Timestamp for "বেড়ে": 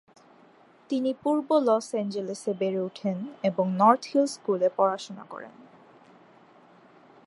2.53-2.79